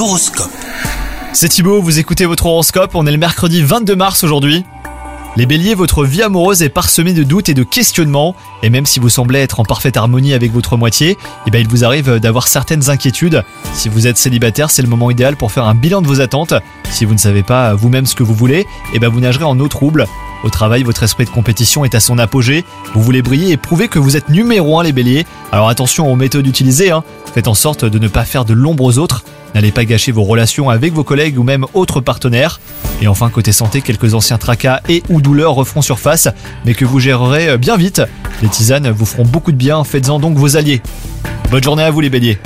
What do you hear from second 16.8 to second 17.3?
Si vous ne